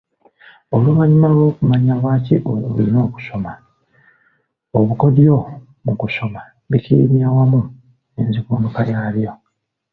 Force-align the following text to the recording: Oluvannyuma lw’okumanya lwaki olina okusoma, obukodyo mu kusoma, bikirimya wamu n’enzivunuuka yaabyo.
Oluvannyuma 0.75 1.27
lw’okumanya 1.35 1.93
lwaki 1.99 2.35
olina 2.51 2.99
okusoma, 3.07 3.51
obukodyo 4.77 5.35
mu 5.85 5.93
kusoma, 6.01 6.41
bikirimya 6.69 7.27
wamu 7.35 7.61
n’enzivunuuka 8.13 8.81
yaabyo. 8.91 9.31